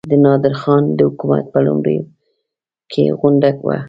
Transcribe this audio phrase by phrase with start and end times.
[0.11, 2.03] د نادرخان د حکومت په لومړیو
[2.91, 3.77] کې غونډه وه.